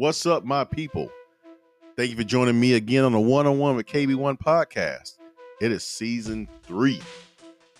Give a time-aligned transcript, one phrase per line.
[0.00, 1.12] What's up, my people?
[1.94, 5.18] Thank you for joining me again on the one on one with KB1 podcast.
[5.60, 7.02] It is season three.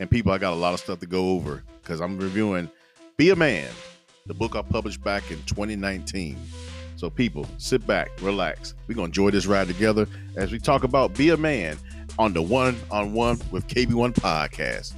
[0.01, 2.69] And people, I got a lot of stuff to go over because I'm reviewing
[3.17, 3.71] Be a Man,
[4.27, 6.37] the book I published back in 2019.
[6.97, 8.75] So, people, sit back, relax.
[8.87, 10.07] We're going to enjoy this ride together
[10.37, 11.79] as we talk about Be a Man
[12.19, 14.93] on the One on One with KB1 podcast.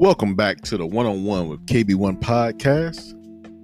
[0.00, 3.12] Welcome back to the One on One with KB1 podcast.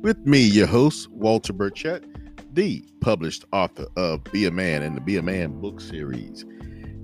[0.02, 2.04] With me, your host, Walter Burchett,
[2.52, 6.44] the published author of Be a Man and the Be a Man book series.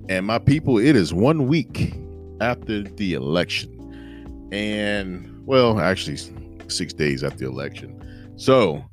[0.07, 1.95] And my people, it is one week
[2.41, 4.49] after the election.
[4.51, 6.19] And, well, actually,
[6.67, 8.33] six days after the election.
[8.35, 8.85] So,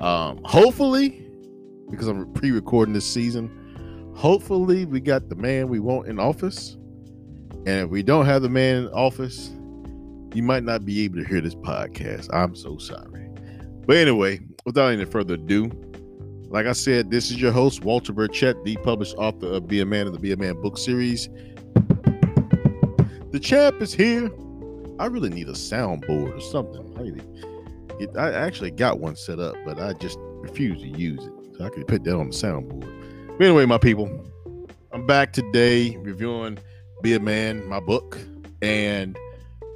[0.00, 1.28] um, hopefully,
[1.90, 6.78] because I'm pre recording this season, hopefully we got the man we want in office.
[7.66, 9.50] And if we don't have the man in office,
[10.34, 12.28] you might not be able to hear this podcast.
[12.32, 13.28] I'm so sorry.
[13.86, 15.70] But anyway, without any further ado,
[16.48, 19.86] like I said, this is your host, Walter Burchett, the published author of Be a
[19.86, 21.28] Man and the Be a Man book series.
[23.30, 24.30] The champ is here.
[24.98, 27.26] I really need a soundboard or something.
[28.16, 31.32] I, I actually got one set up, but I just refuse to use it.
[31.56, 33.38] So I could put that on the soundboard.
[33.38, 34.10] But anyway, my people,
[34.92, 36.58] I'm back today reviewing
[37.02, 38.18] Be a Man, my book.
[38.60, 39.16] And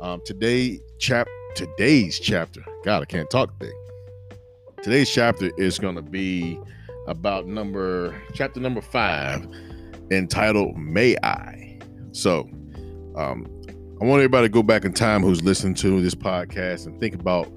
[0.00, 2.62] um, today, chap today's chapter.
[2.84, 3.72] God, I can't talk today.
[4.82, 6.60] Today's chapter is going to be
[7.06, 9.46] about number chapter number five,
[10.10, 11.78] entitled "May I."
[12.12, 12.48] So,
[13.16, 13.46] um,
[14.00, 17.14] I want everybody to go back in time who's listening to this podcast and think
[17.14, 17.50] about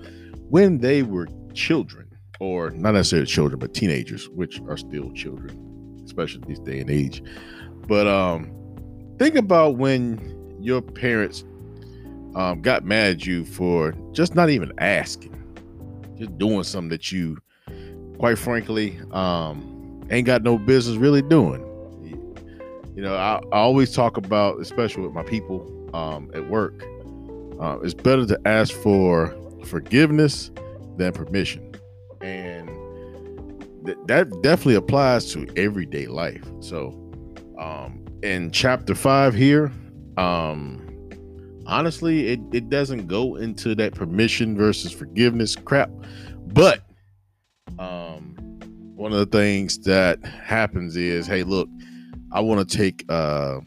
[0.50, 6.42] when they were children, or not necessarily children, but teenagers, which are still children, especially
[6.48, 7.22] this day and age.
[7.88, 8.52] But um,
[9.20, 11.44] think about when your parents
[12.36, 15.36] um, got mad at you for just not even asking,
[16.18, 17.38] just doing something that you,
[18.18, 21.66] quite frankly, um, ain't got no business really doing.
[22.96, 26.84] You know, I, I always talk about, especially with my people um, at work,
[27.60, 30.52] uh, it's better to ask for forgiveness
[30.98, 31.76] than permission,
[32.22, 32.68] and
[33.86, 36.44] th- that definitely applies to everyday life.
[36.60, 36.88] So,
[37.58, 39.72] um, in chapter five here,
[40.18, 40.89] um,
[41.70, 45.90] honestly, it, it doesn't go into that permission versus forgiveness crap.
[46.48, 46.82] But
[47.78, 48.36] um,
[48.96, 51.70] one of the things that happens is, hey, look,
[52.32, 53.60] I want to take uh,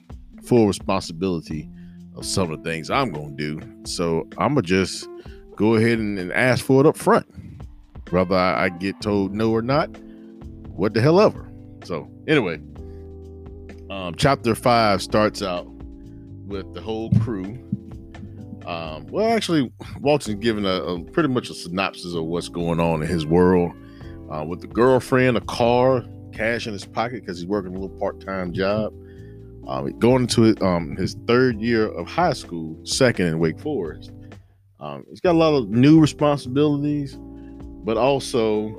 [0.44, 1.68] full responsibility
[2.16, 3.84] of some of the things I'm going to do.
[3.84, 5.08] So I'm going to just
[5.56, 7.26] go ahead and, and, ask for it up front.
[8.10, 9.86] Whether I, I get told no or not,
[10.69, 11.48] what the hell ever.
[11.84, 12.60] So, anyway,
[13.90, 15.66] um, chapter five starts out
[16.46, 17.58] with the whole crew
[18.67, 23.03] um, well, actually, Walton's giving a, a, pretty much a synopsis of what's going on
[23.03, 23.73] in his world
[24.31, 27.97] uh, with the girlfriend, a car, cash in his pocket because he's working a little
[27.99, 28.93] part-time job.
[29.67, 34.11] Um, going into um, his third year of high school, second in Wake Forest.
[34.81, 37.17] Um, he's got a lot of new responsibilities,
[37.84, 38.77] but also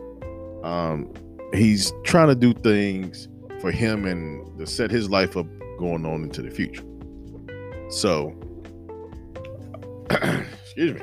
[0.63, 1.09] um,
[1.53, 3.29] he's trying to do things
[3.61, 5.47] for him and to set his life up
[5.79, 6.83] going on into the future.
[7.89, 8.35] So
[10.63, 11.01] excuse me.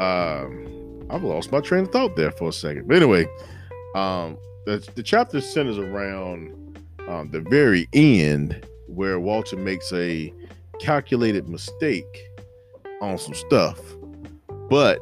[0.00, 2.88] Um, I've lost my train of thought there for a second.
[2.88, 3.26] But anyway,
[3.94, 10.32] um, the, the chapter centers around um, the very end where Walter makes a
[10.80, 12.28] calculated mistake
[13.00, 13.80] on some stuff,
[14.68, 15.00] but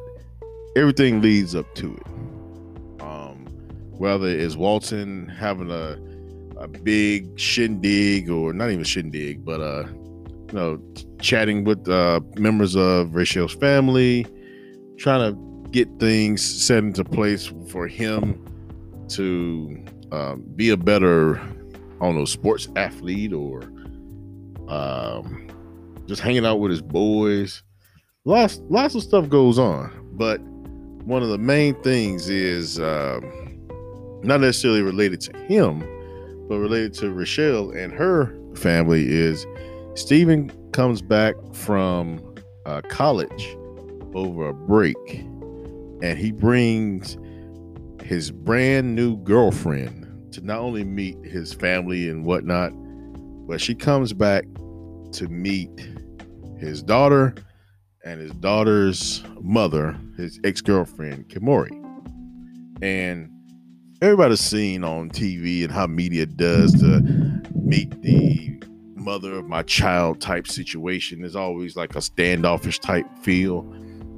[0.75, 3.01] everything leads up to it.
[3.01, 3.45] Um,
[3.91, 5.99] whether it's Walton having a
[6.59, 9.85] a big shindig or not even shindig, but uh,
[10.47, 10.81] you know,
[11.19, 14.25] chatting with uh, members of Rachel's family,
[14.97, 18.43] trying to get things set into place for him
[19.09, 23.63] to um, be a better, I don't know, sports athlete or
[24.69, 25.47] um,
[26.05, 27.63] just hanging out with his boys.
[28.25, 30.39] Lots, lots of stuff goes on, but
[31.07, 33.19] one of the main things is uh,
[34.23, 35.79] not necessarily related to him,
[36.49, 39.45] but related to Rochelle and her family is
[39.97, 42.21] Stephen comes back from
[42.67, 43.57] uh, college
[44.13, 44.95] over a break
[46.03, 47.17] and he brings
[48.03, 52.71] his brand new girlfriend to not only meet his family and whatnot,
[53.47, 54.43] but she comes back
[55.13, 55.71] to meet
[56.59, 57.33] his daughter
[58.05, 61.73] and his daughter's mother, his ex girlfriend, Kimori.
[62.83, 63.31] And
[64.03, 67.01] everybody's seen on TV and how media does to
[67.55, 68.56] meet the
[69.07, 71.21] mother of my child type situation.
[71.21, 73.61] There's always like a standoffish type feel.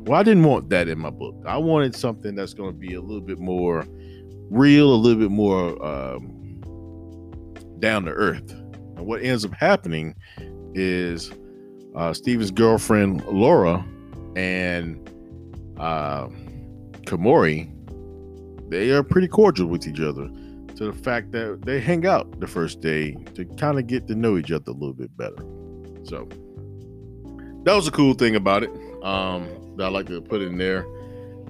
[0.08, 1.36] Well, I didn't want that in my book.
[1.46, 3.86] I wanted something that's going to be a little bit more
[4.50, 6.60] real, a little bit more um,
[7.78, 8.50] down to earth.
[8.50, 10.16] And what ends up happening
[10.74, 11.32] is
[11.96, 13.86] uh, Steven's girlfriend Laura
[14.36, 15.08] and
[15.78, 16.30] uh,
[17.06, 17.70] Komori,
[18.72, 20.28] they are pretty cordial with each other
[20.80, 24.16] to the fact that they hang out the first day to kind of get to
[24.16, 25.36] know each other a little bit better.
[26.06, 26.26] So
[27.66, 28.70] that was a cool thing about it
[29.04, 29.46] um,
[29.76, 30.88] that I like to put in there.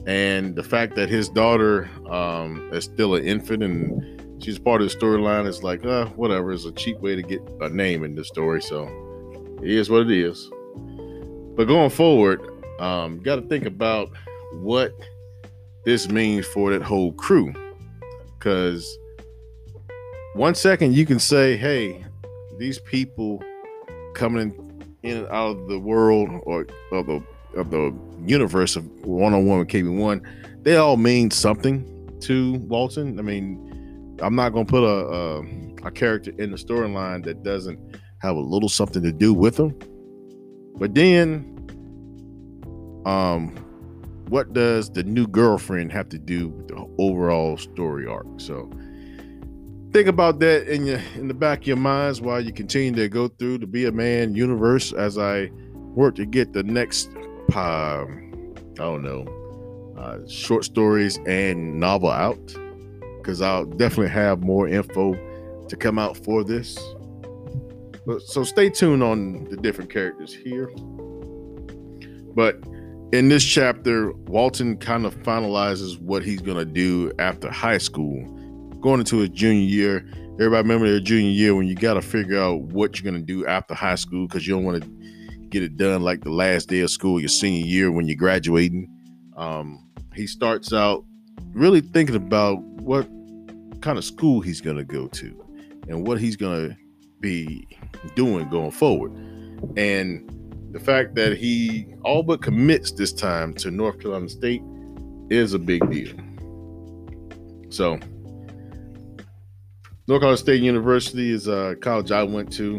[0.08, 4.92] And the fact that his daughter um, is still an infant and she's part of
[4.92, 6.52] the storyline is like, uh, whatever.
[6.52, 8.64] It's a cheap way to get a name in the story.
[8.64, 8.88] So
[9.62, 10.50] it is what it is.
[11.56, 12.42] But going forward,
[12.80, 14.10] um, got to think about
[14.54, 14.92] what
[15.86, 17.54] this means for that whole crew.
[18.40, 18.98] Because
[20.34, 22.06] one second you can say, hey,
[22.58, 23.44] these people
[24.14, 24.54] coming
[25.04, 27.24] in and out of the world or of the
[27.56, 27.94] of the
[28.26, 30.24] universe of one on one with KB1,
[30.64, 31.86] they all mean something
[32.22, 33.18] to Walton.
[33.18, 37.80] I mean, I'm not gonna put a a, a character in the storyline that doesn't
[38.22, 39.78] have a little something to do with them.
[40.76, 41.56] But then,
[43.06, 43.56] um,
[44.28, 48.28] what does the new girlfriend have to do with the overall story arc?
[48.38, 48.70] So
[49.92, 53.10] think about that in your in the back of your minds while you continue to
[53.10, 55.50] go through the Be a Man universe as I
[55.96, 57.10] work to get the next
[57.56, 62.40] uh, I don't know uh, short stories and novel out
[63.18, 65.14] because I'll definitely have more info
[65.68, 66.78] to come out for this.
[68.06, 70.72] But so stay tuned on the different characters here.
[72.34, 72.64] But
[73.12, 78.39] in this chapter, Walton kind of finalizes what he's gonna do after high school
[78.82, 80.06] going into his junior year.
[80.34, 83.26] Everybody remember their junior year when you got to figure out what you're going to
[83.26, 84.90] do after high school because you don't want to
[85.50, 88.88] get it done like the last day of school, your senior year when you're graduating.
[89.36, 89.86] Um,
[90.16, 91.06] he starts out
[91.54, 93.08] really thinking about what
[93.82, 95.46] kind of school he's going to go to
[95.88, 96.78] and what he's going to
[97.20, 97.68] be
[98.16, 99.12] doing going forward.
[99.78, 100.30] And
[100.72, 104.62] the fact that he all but commits this time to North Carolina State
[105.30, 106.14] is a big deal.
[107.70, 108.00] So,
[110.10, 112.78] North Carolina State University is a college I went to.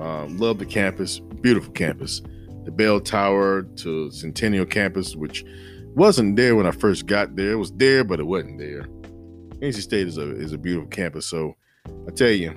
[0.00, 2.22] Um, love the campus, beautiful campus.
[2.64, 5.44] The bell tower to Centennial campus, which
[5.94, 7.52] wasn't there when I first got there.
[7.52, 8.88] It was there, but it wasn't there.
[9.60, 11.24] NC State is a is a beautiful campus.
[11.24, 11.54] So
[12.08, 12.50] I tell you,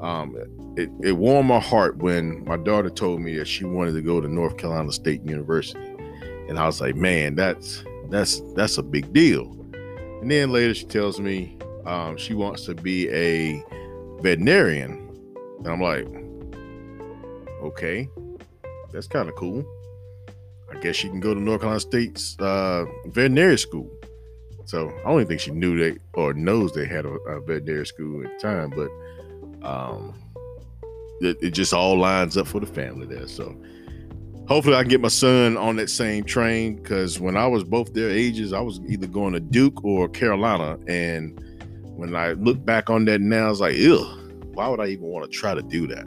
[0.00, 0.34] um,
[0.78, 4.18] it, it warmed my heart when my daughter told me that she wanted to go
[4.18, 5.94] to North Carolina State University,
[6.48, 9.52] and I was like, man, that's that's that's a big deal.
[10.22, 11.58] And then later she tells me
[11.88, 13.64] um, she wants to be a
[14.20, 15.08] veterinarian.
[15.58, 16.06] And I'm like,
[17.62, 18.08] okay,
[18.92, 19.64] that's kind of cool.
[20.70, 23.90] I guess she can go to North Carolina State's uh, veterinary school.
[24.66, 28.22] So I don't think she knew they or knows they had a, a veterinary school
[28.22, 30.14] at the time, but um,
[31.22, 33.26] it, it, just all lines up for the family there.
[33.26, 33.56] So
[34.46, 37.94] hopefully I can get my son on that same train because when I was both
[37.94, 41.42] their ages, I was either going to Duke or Carolina, and
[41.98, 43.98] when I look back on that now, I was like, ew,
[44.54, 46.04] why would I even want to try to do that?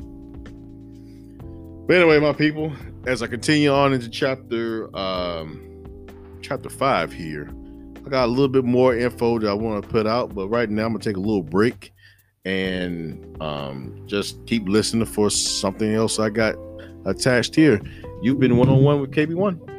[1.86, 2.72] But anyway, my people,
[3.06, 5.68] as I continue on into chapter um
[6.42, 7.50] chapter five here,
[8.06, 10.70] I got a little bit more info that I want to put out, but right
[10.70, 11.94] now I'm gonna take a little break
[12.46, 16.56] and um just keep listening for something else I got
[17.06, 17.82] attached here.
[18.22, 19.71] You've been one on one with KB1.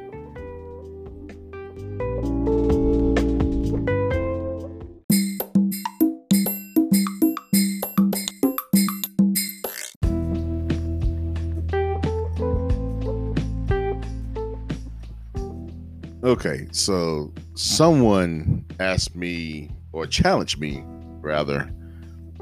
[16.44, 20.82] Okay, so someone asked me or challenged me
[21.20, 21.72] rather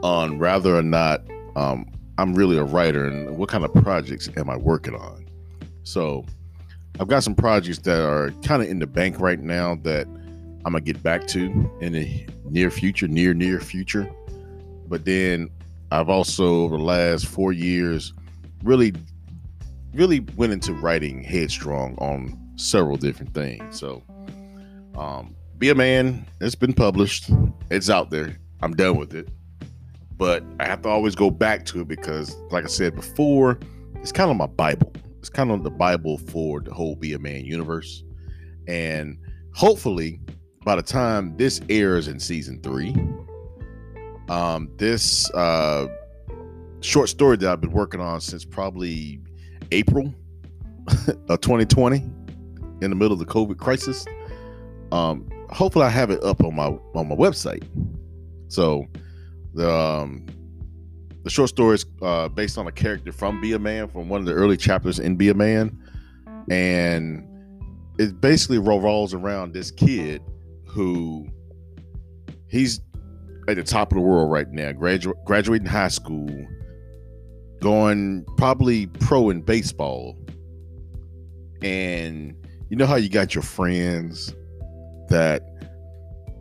[0.02, 1.20] on whether or not
[1.54, 1.84] um,
[2.16, 5.26] I'm really a writer and what kind of projects am I working on.
[5.82, 6.24] So
[6.98, 10.72] I've got some projects that are kind of in the bank right now that I'm
[10.72, 14.10] gonna get back to in the near future, near near future.
[14.88, 15.50] But then
[15.90, 18.14] I've also over the last four years
[18.64, 18.94] really
[19.92, 23.78] really went into writing headstrong on several different things.
[23.78, 24.02] So,
[24.96, 27.30] um, Be a Man, it's been published,
[27.70, 28.36] it's out there.
[28.60, 29.28] I'm done with it.
[30.16, 33.58] But I have to always go back to it because, like I said before,
[33.96, 34.92] it's kind of my Bible.
[35.18, 38.04] It's kind of the Bible for the whole Be a Man universe.
[38.68, 39.18] And
[39.54, 40.20] hopefully,
[40.64, 42.94] by the time this airs in season three,
[44.28, 45.88] um, this uh,
[46.80, 49.20] short story that I've been working on since probably
[49.72, 50.14] April
[51.28, 52.04] of 2020
[52.80, 54.04] in the middle of the COVID crisis.
[54.92, 57.64] Um, hopefully, I have it up on my on my website.
[58.48, 58.86] So
[59.54, 60.26] the um,
[61.22, 64.20] the short story is uh, based on a character from Be a Man, from one
[64.20, 65.78] of the early chapters in Be a Man,
[66.50, 67.26] and
[67.98, 70.22] it basically revolves around this kid
[70.66, 71.26] who
[72.48, 72.80] he's
[73.48, 76.30] at the top of the world right now, gradu- graduating high school,
[77.60, 80.16] going probably pro in baseball,
[81.62, 82.34] and
[82.70, 84.34] you know how you got your friends
[85.08, 85.42] that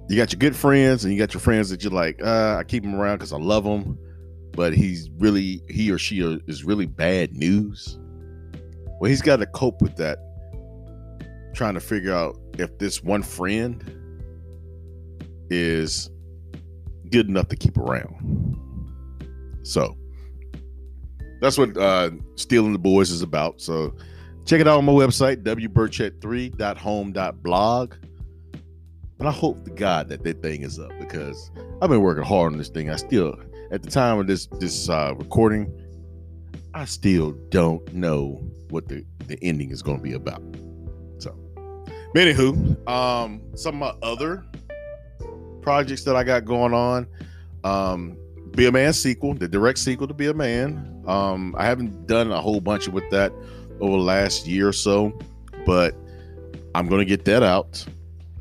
[0.07, 2.63] you got your good friends and you got your friends that you're like, uh, I
[2.63, 3.97] keep them around because I love them,
[4.53, 7.97] but he's really he or she is really bad news.
[8.99, 10.19] Well, he's got to cope with that,
[11.55, 13.83] trying to figure out if this one friend
[15.49, 16.11] is
[17.09, 18.55] good enough to keep around.
[19.63, 19.97] So
[21.41, 23.61] that's what uh Stealing the Boys is about.
[23.61, 23.95] So
[24.49, 27.93] check it out on my website, wburchett3.home.blog.
[29.19, 31.51] And I hope to God that that thing is up because
[31.83, 32.89] I've been working hard on this thing.
[32.89, 33.35] I still,
[33.71, 35.71] at the time of this this uh, recording,
[36.73, 40.41] I still don't know what the the ending is going to be about.
[41.19, 41.37] So,
[42.15, 44.43] anywho, um, some of my other
[45.61, 47.05] projects that I got going on,
[47.63, 48.17] um,
[48.55, 51.03] Be a Man sequel, the direct sequel to Be a Man.
[51.05, 53.31] Um, I haven't done a whole bunch with that
[53.79, 55.17] over the last year or so,
[55.65, 55.95] but
[56.75, 57.85] I'm going to get that out.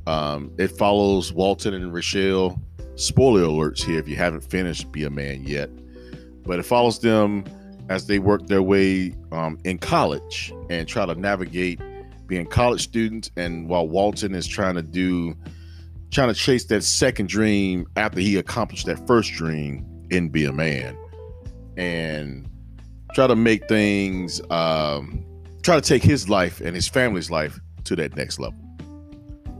[0.06, 2.60] Um, it follows Walton and Rochelle.
[2.96, 5.70] Spoiler alerts here if you haven't finished Be a Man yet,
[6.44, 7.44] but it follows them
[7.88, 11.80] as they work their way um, in college and try to navigate
[12.26, 13.30] being college students.
[13.36, 15.34] And while Walton is trying to do,
[16.10, 20.52] trying to chase that second dream after he accomplished that first dream in Be a
[20.52, 20.96] Man,
[21.76, 22.48] and
[23.14, 25.24] try to make things, um,
[25.68, 28.58] try to take his life and his family's life to that next level.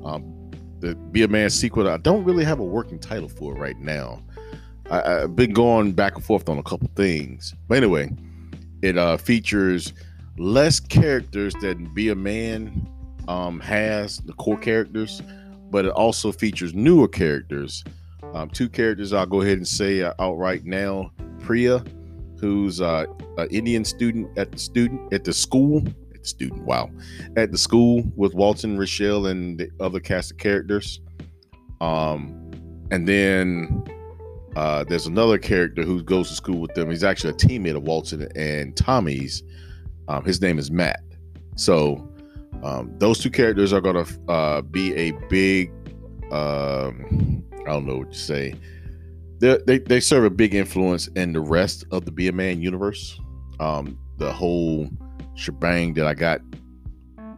[0.07, 0.50] Um,
[0.81, 1.87] the Be a Man sequel.
[1.87, 4.23] I don't really have a working title for it right now.
[4.91, 8.11] I, have been going back and forth on a couple things, but anyway,
[8.81, 9.93] it uh, features
[10.38, 12.88] less characters than Be a Man
[13.29, 15.21] um, has the core characters,
[15.71, 17.85] but it also features newer characters.
[18.33, 21.85] Um, two characters I'll go ahead and say out right now: Priya,
[22.40, 25.83] who's uh, an Indian student at the student at the school
[26.14, 26.62] at the student.
[26.62, 26.90] Wow,
[27.37, 31.00] at the school with Walton, Rochelle, and the other cast of characters.
[31.80, 32.50] Um,
[32.90, 33.85] and then
[34.57, 36.90] uh, there's another character who goes to school with them.
[36.90, 39.42] He's actually a teammate of Walton and Tommy's.
[40.09, 41.00] Um, his name is Matt.
[41.57, 42.12] So
[42.62, 45.71] um, those two characters are going to uh, be a big.
[46.33, 48.54] Um, I don't know what to say.
[49.40, 53.21] They, they, serve a big influence in the rest of the Be a Man universe.
[53.61, 54.88] Um, the whole
[55.35, 56.40] shebang that I got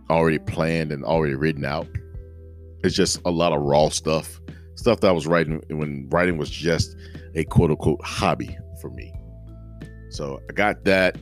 [0.08, 1.86] already planned and already written out.
[2.82, 4.40] It's just a lot of raw stuff,
[4.74, 6.96] stuff that I was writing when writing was just
[7.34, 9.12] a quote unquote hobby for me.
[10.08, 11.18] So I got that.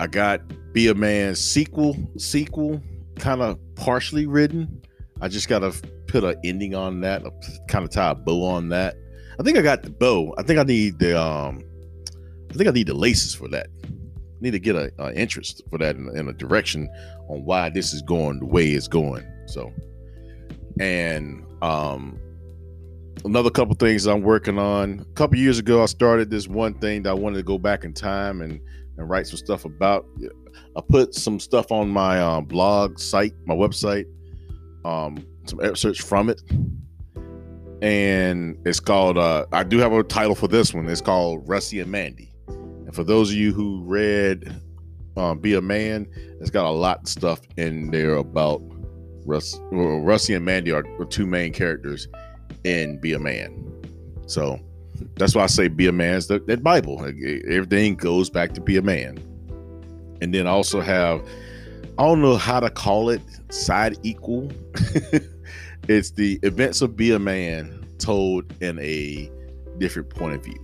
[0.00, 0.40] I got
[0.72, 2.82] Be a Man sequel, sequel,
[3.18, 4.82] kind of partially written.
[5.20, 5.72] I just got to
[6.08, 7.22] put an ending on that,
[7.68, 8.96] kind of tie a bow on that.
[9.42, 10.32] I think I got the bow.
[10.38, 11.64] I think I need the um,
[12.48, 13.66] I think I need the laces for that
[14.40, 16.88] need to get a, a interest for that in, in, a direction
[17.28, 19.24] on why this is going the way it's going.
[19.46, 19.72] So,
[20.78, 22.20] and um,
[23.24, 25.00] another couple things I'm working on.
[25.00, 27.82] A couple years ago, I started this one thing that I wanted to go back
[27.82, 28.60] in time and
[28.96, 30.06] and write some stuff about.
[30.76, 34.04] I put some stuff on my um, blog site, my website,
[34.84, 36.40] um, some excerpts from it,
[37.82, 39.18] and it's called.
[39.18, 40.88] Uh, I do have a title for this one.
[40.88, 42.32] It's called Rusty and Mandy
[42.92, 44.54] and for those of you who read
[45.16, 46.06] um, Be a Man,
[46.42, 48.60] it's got a lot of stuff in there about
[49.24, 52.06] Russ, well, Russie and Mandy are, are two main characters
[52.64, 53.72] in Be a Man.
[54.26, 54.60] So
[55.14, 57.02] that's why I say Be a Man's the, that Bible.
[57.02, 59.16] Everything goes back to Be a Man.
[60.20, 61.26] And then also have,
[61.98, 64.54] I don't know how to call it, sidequel.
[65.88, 69.30] it's the events of Be a Man told in a
[69.78, 70.58] different point of view.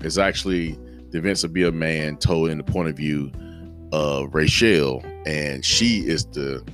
[0.00, 0.78] It's actually
[1.10, 3.30] the events of Be a Man told in the point of view
[3.92, 6.66] of Rachel, and she is the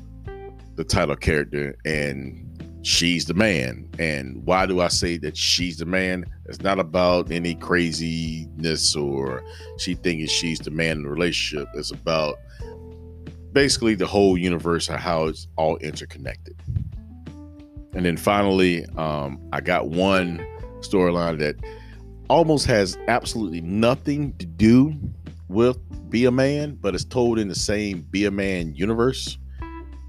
[0.75, 2.43] the title character, and
[2.83, 3.89] she's the man.
[3.99, 6.25] And why do I say that she's the man?
[6.47, 9.43] It's not about any craziness or
[9.79, 11.69] she thinking she's the man in the relationship.
[11.75, 12.39] It's about
[13.53, 16.57] basically the whole universe and how it's all interconnected.
[17.95, 20.45] And then finally, um, I got one
[20.81, 21.57] storyline that
[22.29, 24.95] almost has absolutely nothing to do
[25.49, 25.79] with
[26.11, 29.37] Be a Man, but it's told in the same Be a Man universe.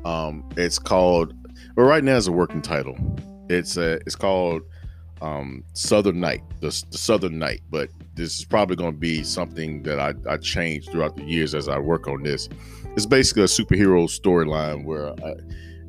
[0.06, 1.34] Um, it's called,
[1.76, 2.96] well, right now it's a working title.
[3.50, 4.62] It's a, it's called
[5.22, 7.62] um, Southern Night, the, the Southern Night.
[7.70, 11.54] But this is probably going to be something that I, I change throughout the years
[11.54, 12.48] as I work on this.
[12.96, 15.36] It's basically a superhero storyline where I,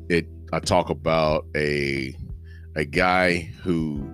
[0.09, 2.15] it I talk about a
[2.75, 4.07] a guy who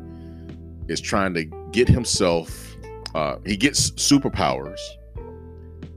[0.88, 2.76] is trying to get himself.
[3.14, 4.80] Uh, he gets superpowers,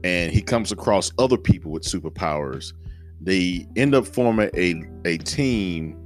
[0.03, 2.73] and he comes across other people with superpowers.
[3.21, 5.97] They end up forming a a team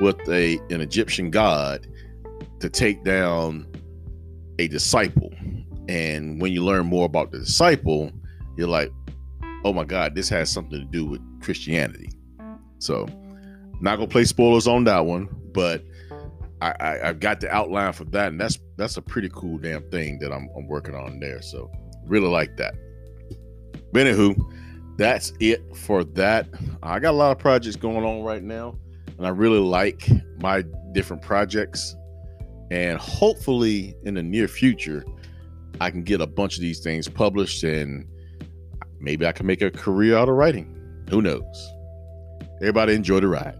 [0.00, 1.86] with a an Egyptian god
[2.60, 3.66] to take down
[4.58, 5.32] a disciple.
[5.88, 8.10] And when you learn more about the disciple,
[8.56, 8.90] you're like,
[9.64, 12.10] oh my God, this has something to do with Christianity.
[12.78, 13.06] So,
[13.80, 15.82] not gonna play spoilers on that one, but
[16.60, 19.82] I, I have got the outline for that, and that's that's a pretty cool damn
[19.90, 21.42] thing that I'm, I'm working on there.
[21.42, 21.70] So,
[22.06, 22.74] really like that.
[23.92, 24.36] But anywho,
[24.96, 26.48] that's it for that.
[26.82, 28.78] I got a lot of projects going on right now,
[29.18, 30.08] and I really like
[30.40, 31.94] my different projects.
[32.70, 35.04] And hopefully, in the near future,
[35.80, 38.06] I can get a bunch of these things published and
[38.98, 40.74] maybe I can make a career out of writing.
[41.10, 41.72] Who knows?
[42.60, 43.54] Everybody enjoy the ride.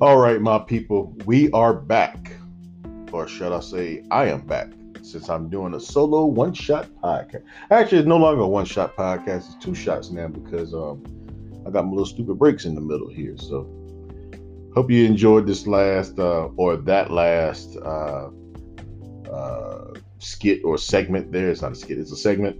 [0.00, 2.32] All right, my people, we are back.
[3.10, 4.68] Or should I say, I am back
[5.02, 7.42] since I'm doing a solo one shot podcast.
[7.70, 11.02] Actually, it's no longer a one shot podcast, it's two shots now because um,
[11.66, 13.36] I got my little stupid breaks in the middle here.
[13.36, 13.68] So,
[14.76, 18.28] hope you enjoyed this last uh, or that last uh,
[19.32, 21.48] uh, skit or segment there.
[21.48, 22.56] It's not a skit, it's a segment.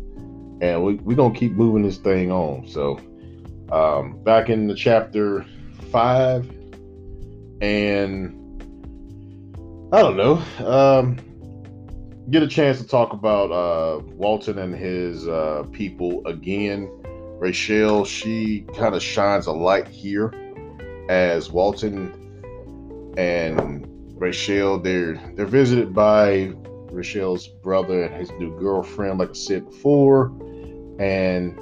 [0.62, 2.66] And we, we're going to keep moving this thing on.
[2.68, 2.98] So,
[3.70, 5.44] um, back in the chapter
[5.90, 6.48] five,
[7.60, 8.32] and
[9.92, 10.42] I don't know.
[10.66, 11.18] Um,
[12.30, 16.90] get a chance to talk about uh, Walton and his uh, people again.
[17.38, 20.32] Rachel, she kind of shines a light here
[21.08, 22.12] as Walton
[23.16, 23.86] and
[24.20, 24.78] Rachel.
[24.78, 26.52] They're they're visited by
[26.90, 30.26] Rachel's brother and his new girlfriend, like I said before,
[30.98, 31.58] and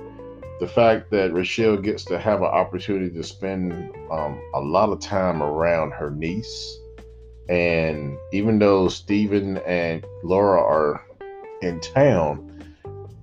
[0.60, 3.72] the fact that Rachel gets to have an opportunity to spend
[4.10, 6.78] um, a lot of time around her niece
[7.48, 11.04] and even though Stephen and Laura are
[11.60, 12.64] in town,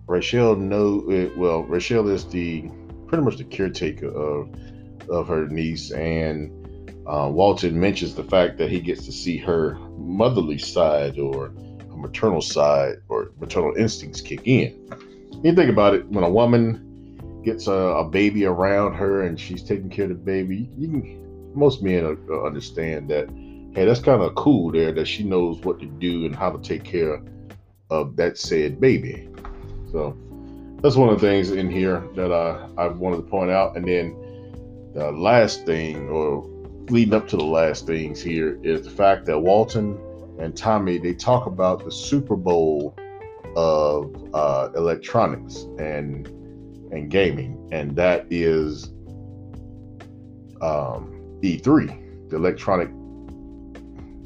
[0.08, 1.36] Rachel know it.
[1.38, 2.70] Well, Rachel is the
[3.08, 4.50] pretty much the caretaker of
[5.12, 6.52] of her niece, and
[7.08, 11.52] uh, Walton mentions the fact that he gets to see her motherly side or
[12.02, 14.76] maternal side or maternal instincts kick in.
[15.43, 19.63] You think about it, when a woman gets a, a baby around her and she's
[19.63, 22.06] taking care of the baby, you can, most men
[22.45, 23.30] understand that
[23.74, 26.62] hey, that's kind of cool there that she knows what to do and how to
[26.62, 27.21] take care
[27.89, 29.30] of that said baby.
[29.91, 30.17] So
[30.82, 33.78] that's one of the things in here that uh, I wanted to point out.
[33.78, 34.15] And then
[34.93, 36.45] the last thing, or
[36.89, 39.99] leading up to the last things here, is the fact that Walton
[40.39, 42.95] and Tommy they talk about the Super Bowl
[43.56, 46.27] of uh, electronics and
[46.91, 48.89] and gaming, and that is
[50.62, 52.89] um, E3, the Electronic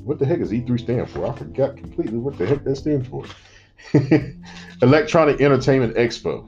[0.05, 1.25] what the heck is E3 stand for?
[1.25, 3.25] I forgot completely what the heck that stands for.
[4.83, 6.47] Electronic Entertainment Expo.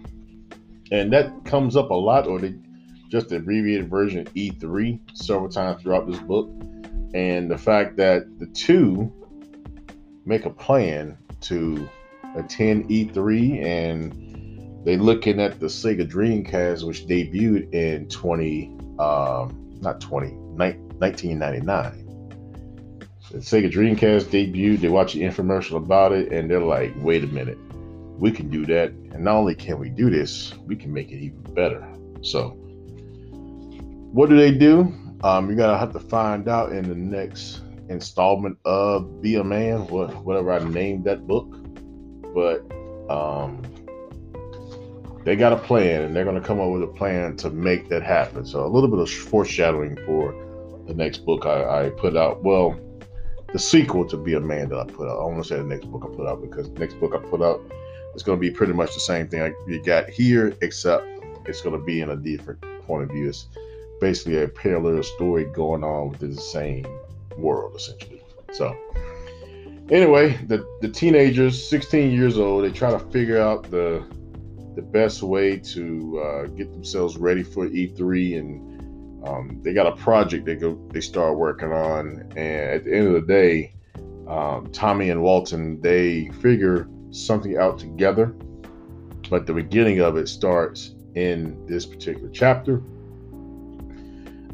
[0.92, 2.54] And that comes up a lot, or they
[3.08, 6.50] just the abbreviated version of E3 several times throughout this book.
[7.14, 9.12] And the fact that the two
[10.26, 11.90] make a plan to
[12.36, 18.68] attend E3 and they looking at the Sega Dreamcast, which debuted in 20,
[19.00, 22.08] um, not 20, 1999
[23.32, 24.80] the Sega Dreamcast debuted.
[24.80, 27.58] They watch the infomercial about it, and they're like, "Wait a minute,
[28.18, 28.92] we can do that.
[29.12, 31.86] And not only can we do this, we can make it even better."
[32.22, 32.58] So,
[34.12, 34.94] what do they do?
[35.24, 39.82] Um, you're gonna have to find out in the next installment of Be a Man,
[39.88, 41.48] whatever I named that book.
[42.34, 42.60] But
[43.10, 43.64] um,
[45.24, 48.04] they got a plan, and they're gonna come up with a plan to make that
[48.04, 48.46] happen.
[48.46, 50.34] So, a little bit of foreshadowing for
[50.88, 52.44] the next book I, I put out.
[52.44, 52.80] Well
[53.54, 55.20] the sequel to Be a Man that I put out.
[55.20, 57.20] I want to say the next book I put out because the next book I
[57.30, 57.62] put out
[58.14, 61.06] is going to be pretty much the same thing you got here, except
[61.46, 63.30] it's going to be in a different point of view.
[63.30, 63.48] It's
[64.00, 66.86] basically a parallel story going on within the same
[67.38, 68.22] world, essentially.
[68.52, 68.76] So,
[69.90, 74.04] anyway, the the teenagers, 16 years old, they try to figure out the
[74.76, 79.96] the best way to uh, get themselves ready for E3, and um, they got a
[79.96, 82.32] project they go they start working on.
[82.36, 83.74] And at the end of the day,
[84.28, 88.36] um, Tommy and Walton they figure something out together,
[89.30, 92.82] but the beginning of it starts in this particular chapter.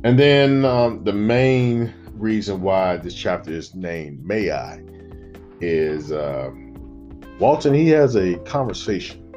[0.04, 4.82] And then um, the main reason why this chapter is named May I
[5.62, 6.52] is uh,
[7.40, 9.34] Walton, he has a conversation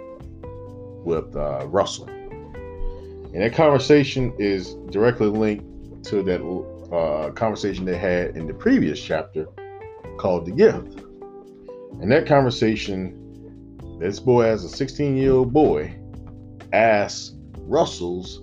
[1.05, 2.09] with uh, Russell.
[2.09, 6.43] And that conversation is directly linked to that
[6.93, 9.47] uh, conversation they had in the previous chapter
[10.19, 11.01] called The Gift.
[12.01, 15.97] And that conversation, this boy, as a 16 year old boy,
[16.73, 18.43] asked Russell's,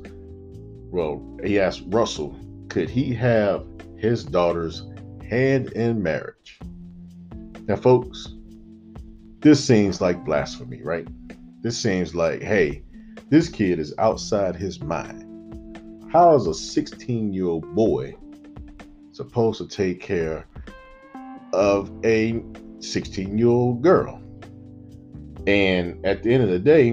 [0.94, 2.38] well, he asked Russell,
[2.70, 3.66] could he have
[3.98, 4.84] his daughter's
[5.28, 6.60] hand in marriage?
[7.68, 8.36] Now, folks,
[9.40, 11.08] this seems like blasphemy, right?
[11.64, 12.84] This seems like, hey,
[13.30, 16.10] this kid is outside his mind.
[16.12, 18.16] How is a 16 year old boy
[19.14, 20.46] supposed to take care
[21.54, 22.40] of a
[22.82, 24.22] 16 year old girl?
[25.48, 26.92] And at the end of the day,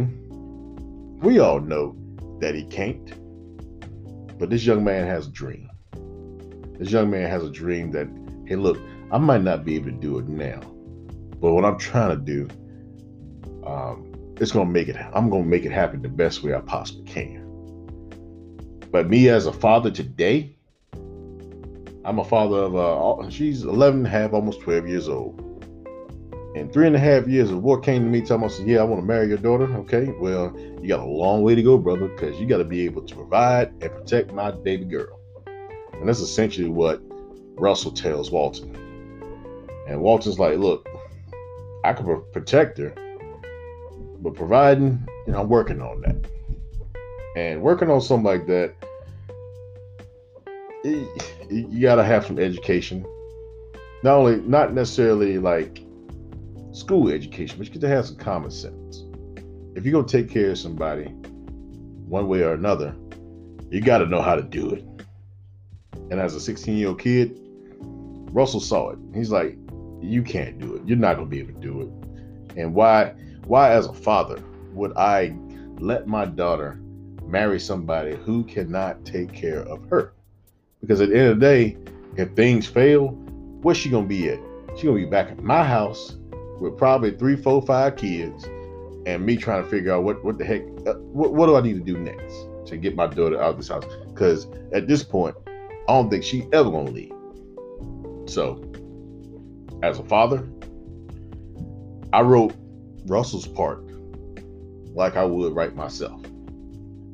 [1.20, 1.94] we all know
[2.40, 3.19] that he can't.
[4.40, 5.70] But this young man has a dream.
[6.78, 8.08] This young man has a dream that,
[8.46, 8.78] hey, look,
[9.12, 10.60] I might not be able to do it now,
[11.40, 12.48] but what I'm trying to do,
[13.66, 14.96] um, it's gonna make it.
[14.96, 17.46] I'm gonna make it happen the best way I possibly can.
[18.90, 20.56] But me as a father today,
[20.94, 25.49] I'm a father of uh, she's 11 and a half, almost 12 years old.
[26.56, 28.82] And three and a half years of war came to me telling me, yeah, I
[28.82, 29.72] want to marry your daughter.
[29.78, 32.84] Okay, well, you got a long way to go, brother, because you got to be
[32.84, 35.20] able to provide and protect my baby girl.
[35.92, 37.00] And that's essentially what
[37.54, 38.74] Russell tells Walton.
[39.86, 40.88] And Walton's like, look,
[41.84, 42.94] I can protect her,
[44.20, 46.16] but providing, you know, I'm working on that.
[47.36, 48.74] And working on something like that,
[50.82, 53.06] it, you got to have some education.
[54.02, 55.82] Not only, not necessarily like
[56.80, 59.04] school education, but you got to have some common sense.
[59.76, 61.04] If you're to take care of somebody
[62.08, 62.96] one way or another,
[63.70, 64.84] you got to know how to do it.
[66.10, 67.38] And as a 16 year old kid,
[68.32, 68.98] Russell saw it.
[69.14, 69.56] He's like,
[70.00, 70.82] you can't do it.
[70.86, 72.58] You're not to be able to do it.
[72.58, 73.14] And why,
[73.46, 75.36] why as a father would I
[75.78, 76.80] let my daughter
[77.24, 80.14] marry somebody who cannot take care of her?
[80.80, 81.76] Because at the end of the day,
[82.16, 83.08] if things fail,
[83.62, 84.40] where's she to be at?
[84.74, 86.16] She's to be back at my house
[86.60, 88.44] with probably three, four, five kids
[89.06, 91.60] and me trying to figure out what, what the heck, uh, what, what do I
[91.62, 92.34] need to do next
[92.66, 93.84] to get my daughter out of this house?
[94.08, 97.12] Because at this point, I don't think she ever to leave.
[98.26, 98.62] So
[99.82, 100.46] as a father,
[102.12, 102.54] I wrote
[103.06, 103.84] Russell's part
[104.94, 106.20] like I would write myself.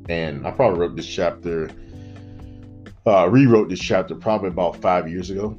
[0.09, 1.69] And I probably wrote this chapter,
[3.05, 5.57] uh, rewrote this chapter probably about five years ago.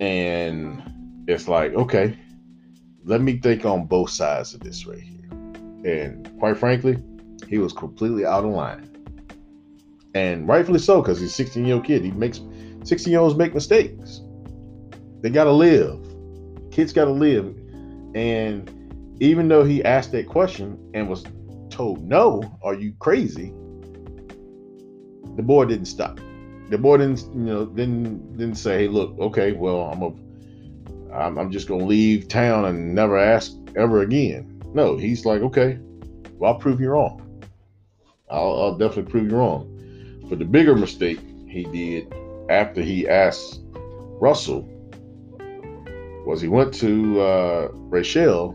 [0.00, 2.16] And it's like, okay,
[3.04, 5.30] let me think on both sides of this right here.
[5.84, 7.02] And quite frankly,
[7.48, 8.88] he was completely out of line.
[10.14, 12.04] And rightfully so, because he's a 16 year old kid.
[12.04, 12.40] He makes
[12.84, 14.20] 16 year olds make mistakes.
[15.20, 16.00] They gotta live.
[16.70, 17.56] Kids gotta live.
[18.14, 21.24] And even though he asked that question and was
[21.70, 23.52] told no, are you crazy?
[25.36, 26.18] The boy didn't stop.
[26.70, 30.12] The boy didn't, you know, didn't didn't say, "Hey, look, okay, well, I'm a,
[31.12, 35.78] I'm, I'm just gonna leave town and never ask ever again." No, he's like, "Okay,
[36.34, 37.42] well, I'll prove you wrong.
[38.30, 39.74] I'll, I'll definitely prove you wrong."
[40.28, 42.12] But the bigger mistake he did
[42.50, 43.60] after he asked
[44.20, 44.68] Russell
[46.26, 48.54] was he went to uh, Rachel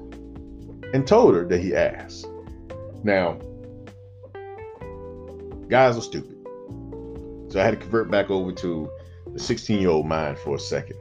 [0.94, 2.28] and told her that he asked.
[3.04, 3.40] Now,
[5.70, 6.38] guys are stupid.
[7.50, 8.90] So I had to convert back over to
[9.34, 10.98] the 16 year old mind for a second.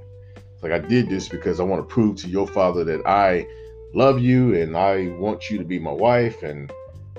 [0.63, 3.47] Like I did this because I want to prove to your father that I
[3.95, 6.73] love you and I want you to be my wife and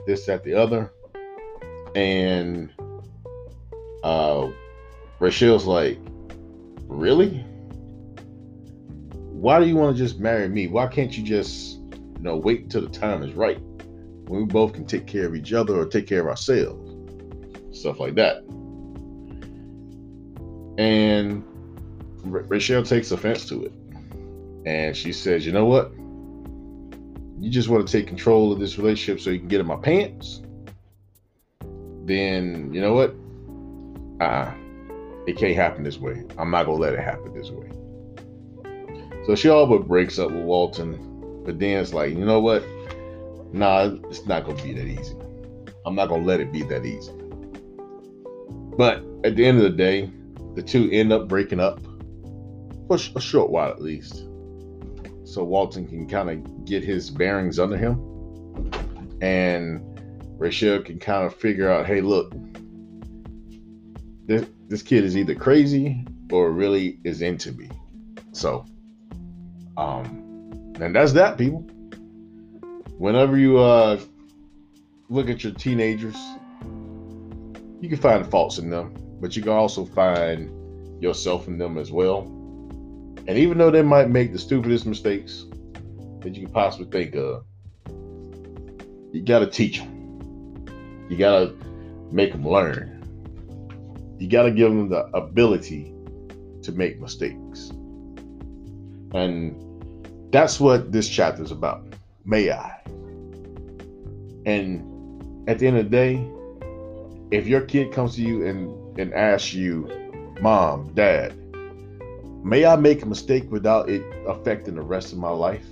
[0.07, 0.91] this, that, the other.
[1.95, 2.69] And
[4.03, 4.49] uh
[5.19, 5.99] Rachel's like,
[6.87, 7.45] really?
[9.43, 10.67] why do you want to just marry me?
[10.67, 14.71] Why can't you just, you know, wait until the time is right when we both
[14.71, 16.89] can take care of each other or take care of ourselves?
[17.77, 18.37] Stuff like that.
[20.77, 21.43] And
[22.23, 23.71] Rachel takes offense to it.
[24.65, 25.91] And she says, you know what?
[27.39, 29.75] You just want to take control of this relationship so you can get in my
[29.75, 30.41] pants?
[32.05, 33.15] Then, you know what?
[34.25, 34.51] Uh,
[35.27, 36.23] it can't happen this way.
[36.37, 37.69] I'm not going to let it happen this way.
[39.25, 42.63] So she all but breaks up with Walton, but then it's like, you know what?
[43.53, 45.15] Nah, it's not gonna be that easy.
[45.85, 47.13] I'm not gonna let it be that easy.
[48.77, 50.11] But at the end of the day,
[50.55, 51.79] the two end up breaking up
[52.93, 54.25] a short while at least.
[55.25, 57.99] So Walton can kind of get his bearings under him.
[59.21, 59.81] And
[60.37, 62.33] Rachel can kind of figure out, hey, look,
[64.25, 67.69] this, this kid is either crazy or really is into me.
[68.31, 68.65] So,
[69.77, 71.61] um, and that's that, people.
[72.97, 73.99] Whenever you uh
[75.09, 76.15] look at your teenagers,
[77.81, 80.49] you can find faults in them, but you can also find
[81.01, 82.42] yourself in them as well.
[83.27, 85.45] And even though they might make the stupidest mistakes
[86.19, 87.45] that you can possibly think of,
[89.13, 90.65] you got to teach them.
[91.09, 91.55] You got to
[92.11, 92.89] make them learn.
[94.19, 95.93] You got to give them the ability
[96.63, 97.69] to make mistakes.
[99.13, 99.55] And
[100.31, 101.85] that's what this chapter is about.
[102.25, 102.79] May I?
[104.45, 106.27] And at the end of the day,
[107.31, 109.89] if your kid comes to you and, and asks you,
[110.41, 111.33] Mom, Dad,
[112.43, 115.65] may I make a mistake without it affecting the rest of my life?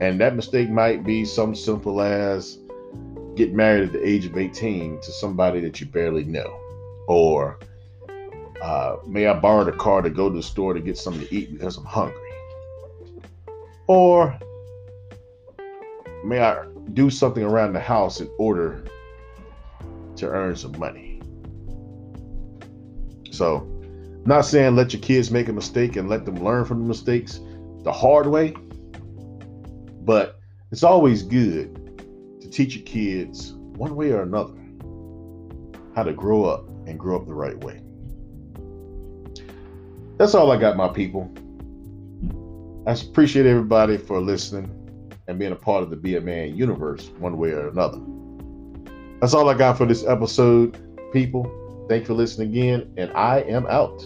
[0.00, 2.58] And that mistake might be something simple as
[3.36, 6.58] get married at the age of 18 to somebody that you barely know.
[7.06, 7.58] Or
[8.60, 11.34] uh, may I borrow the car to go to the store to get something to
[11.34, 12.18] eat because I'm hungry?
[13.86, 14.38] Or
[16.24, 18.84] may I do something around the house in order
[20.16, 21.20] to earn some money.
[23.30, 23.71] So,
[24.24, 27.40] not saying let your kids make a mistake and let them learn from the mistakes
[27.82, 28.54] the hard way,
[30.04, 30.38] but
[30.70, 31.74] it's always good
[32.40, 34.54] to teach your kids one way or another
[35.94, 37.80] how to grow up and grow up the right way.
[40.18, 41.30] That's all I got, my people.
[42.86, 44.70] I appreciate everybody for listening
[45.28, 47.98] and being a part of the Be a Man universe one way or another.
[49.20, 50.78] That's all I got for this episode,
[51.12, 51.44] people.
[51.92, 53.98] Thanks for listening again, and I am out.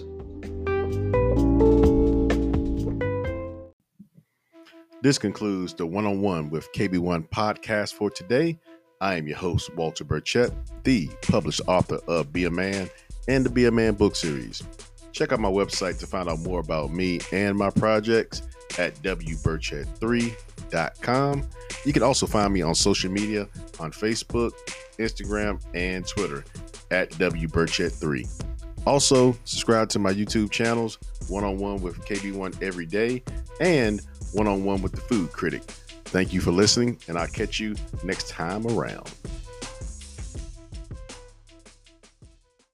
[5.02, 8.58] This concludes the one on one with KB1 podcast for today.
[9.00, 12.90] I am your host, Walter Burchett, the published author of Be a Man
[13.28, 14.64] and the Be a Man book series.
[15.12, 18.42] Check out my website to find out more about me and my projects
[18.80, 21.48] at wburchett3.com.
[21.84, 23.46] You can also find me on social media
[23.78, 24.50] on Facebook,
[24.98, 26.42] Instagram, and Twitter
[26.90, 28.44] at wburchett3.
[28.86, 33.22] Also, subscribe to my YouTube channels, One on One with KB1 every day
[33.60, 34.00] and
[34.32, 35.62] One on One with the Food Critic.
[36.06, 39.12] Thank you for listening, and I'll catch you next time around.